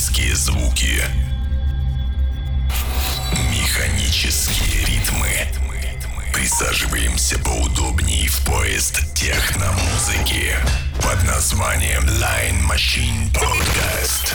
Механические 0.00 0.34
звуки. 0.34 1.04
Механические 3.50 4.86
ритмы. 4.86 5.28
Присаживаемся 6.32 7.38
поудобнее 7.40 8.26
в 8.28 8.40
поезд 8.46 9.02
техномузыки 9.14 10.56
под 11.02 11.22
названием 11.24 12.02
Line 12.04 12.66
Machine 12.66 13.30
Podcast. 13.34 14.34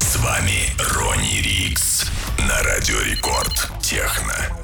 С 0.00 0.16
вами 0.16 0.72
Ронни 0.92 1.36
Рикс 1.36 2.06
на 2.38 2.60
Радио 2.64 3.00
Рекорд 3.02 3.70
Техно. 3.80 4.57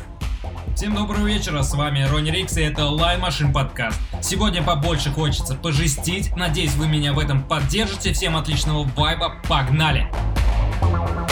Всем 0.75 0.93
доброго 0.93 1.25
вечера, 1.25 1.63
с 1.63 1.73
вами 1.73 2.03
Ронни 2.03 2.31
Рикс 2.31 2.57
и 2.57 2.63
это 2.63 2.83
Line 2.83 3.21
Machine 3.21 3.53
подкаст. 3.53 4.01
Сегодня 4.21 4.61
побольше 4.61 5.11
хочется 5.11 5.55
пожестить, 5.55 6.35
надеюсь 6.35 6.75
вы 6.75 6.89
меня 6.89 7.13
в 7.13 7.21
этом 7.21 7.45
поддержите. 7.45 8.13
Всем 8.13 8.37
отличного 8.37 8.83
вайба, 8.97 9.37
погнали! 9.49 10.11
звучит 10.83 11.24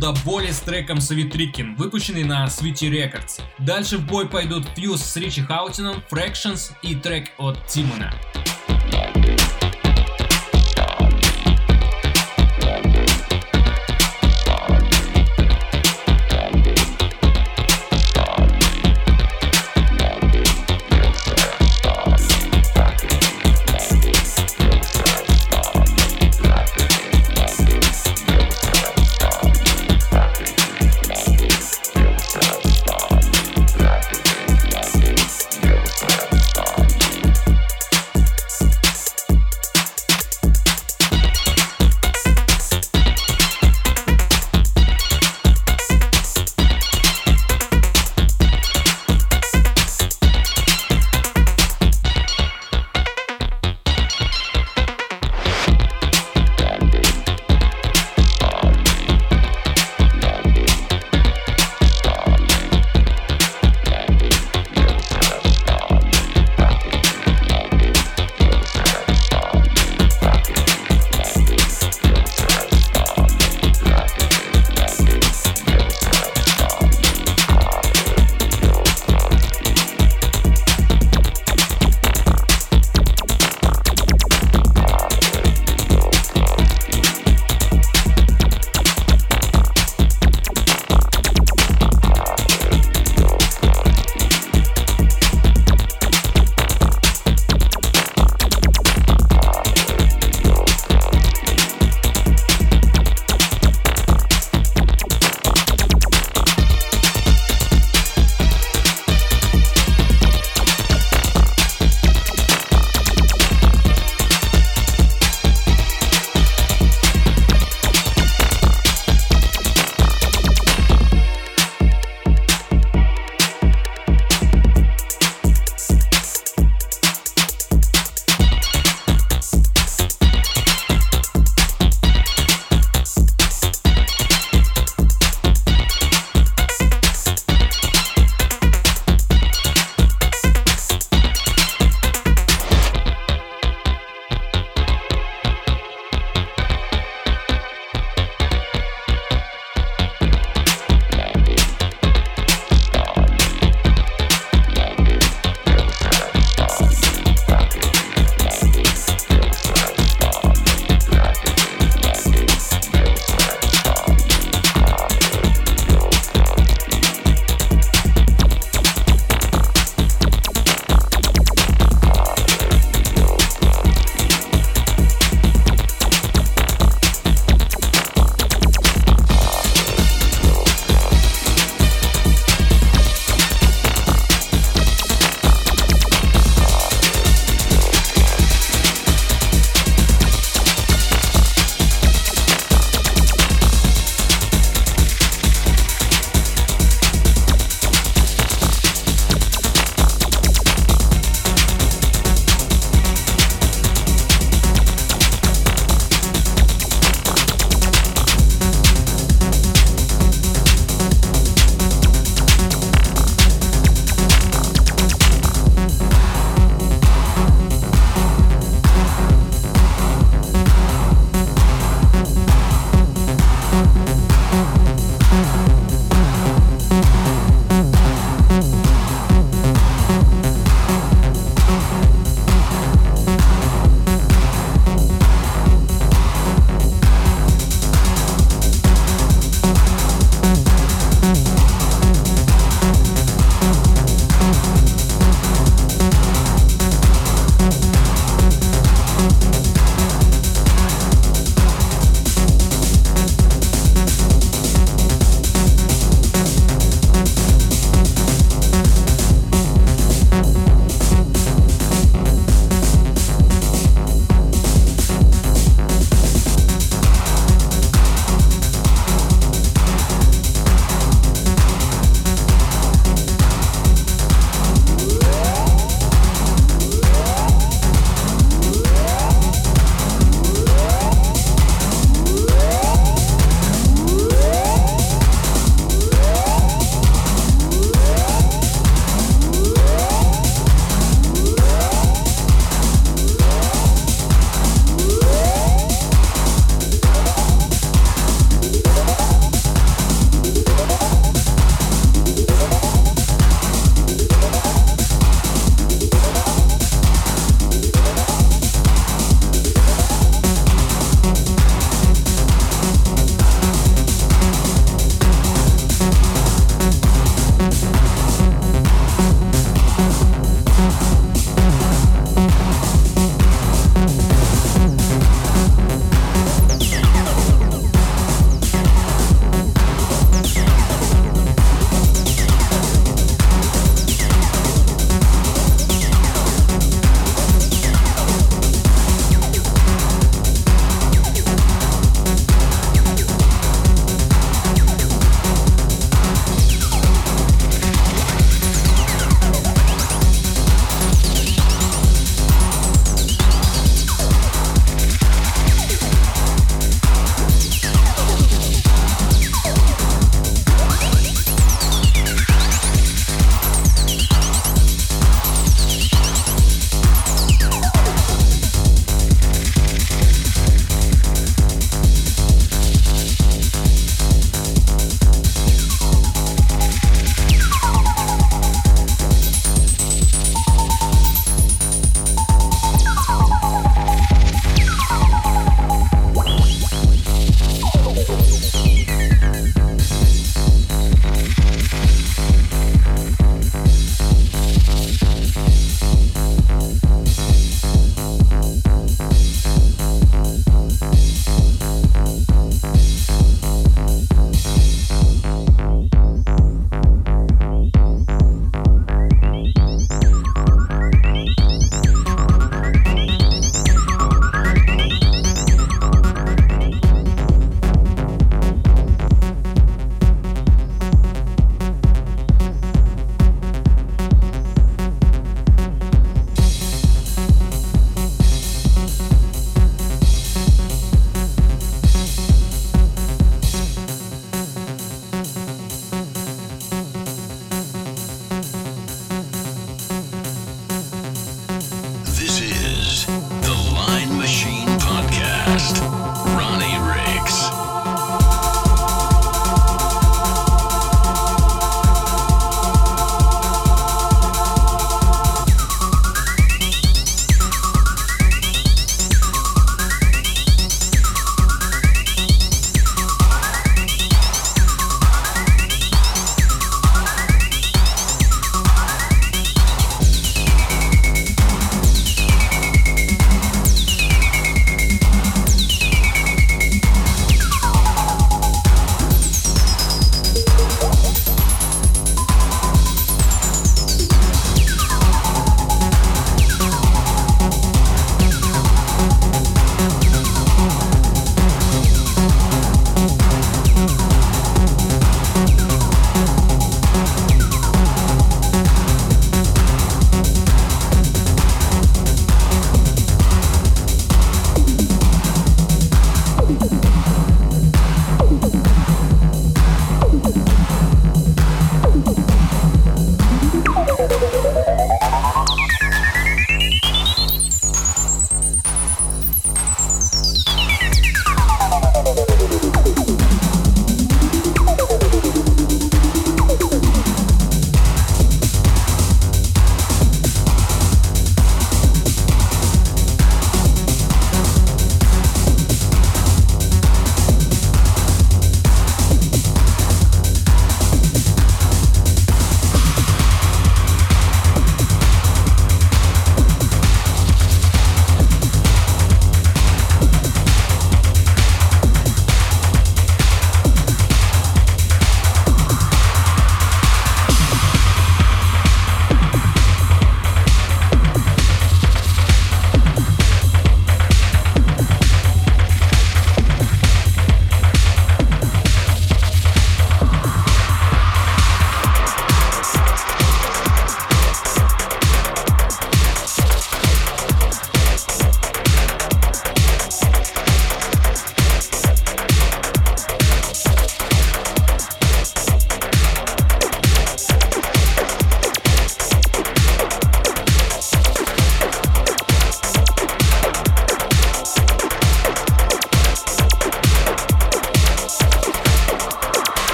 до 0.00 0.14
боли 0.24 0.50
с 0.50 0.60
треком 0.60 0.96
Trickin, 0.96 1.76
выпущенный 1.76 2.24
на 2.24 2.46
Sweetie 2.46 2.90
Records. 2.90 3.42
Дальше 3.58 3.98
в 3.98 4.06
бой 4.06 4.26
пойдут 4.26 4.64
Fuse 4.74 4.96
с 4.96 5.16
Ричи 5.16 5.42
Хаутином, 5.42 6.02
Fractions 6.10 6.72
и 6.82 6.94
трек 6.94 7.28
от 7.36 7.66
Тимона. 7.66 8.10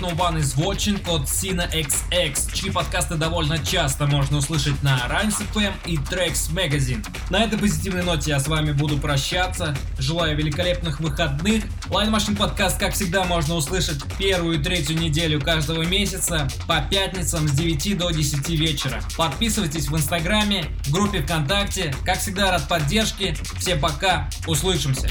No 0.00 0.16
One 0.16 0.38
is 0.38 0.56
Watching 0.56 0.98
от 1.08 1.28
Sina 1.28 1.70
XX, 1.70 2.54
чьи 2.54 2.70
подкасты 2.70 3.16
довольно 3.16 3.58
часто 3.58 4.06
можно 4.06 4.38
услышать 4.38 4.82
на 4.82 4.98
Rhymes 5.08 5.36
FM 5.52 5.74
и 5.84 5.96
Tracks 5.96 6.50
Magazine. 6.52 7.06
На 7.28 7.44
этой 7.44 7.58
позитивной 7.58 8.02
ноте 8.02 8.30
я 8.30 8.40
с 8.40 8.48
вами 8.48 8.72
буду 8.72 8.96
прощаться. 8.96 9.76
Желаю 9.98 10.36
великолепных 10.36 11.00
выходных. 11.00 11.64
Line 11.88 12.10
Machine 12.10 12.36
подкаст, 12.36 12.78
как 12.78 12.94
всегда, 12.94 13.24
можно 13.24 13.54
услышать 13.54 14.02
первую 14.16 14.58
и 14.58 14.62
третью 14.62 14.98
неделю 14.98 15.38
каждого 15.40 15.82
месяца 15.82 16.48
по 16.66 16.80
пятницам 16.80 17.46
с 17.46 17.52
9 17.52 17.98
до 17.98 18.10
10 18.10 18.48
вечера. 18.50 19.02
Подписывайтесь 19.18 19.88
в 19.88 19.96
Инстаграме, 19.96 20.64
в 20.84 20.92
группе 20.92 21.20
ВКонтакте. 21.20 21.94
Как 22.06 22.18
всегда, 22.20 22.50
рад 22.50 22.66
поддержке. 22.68 23.36
Всем 23.58 23.78
пока, 23.78 24.30
услышимся. 24.46 25.10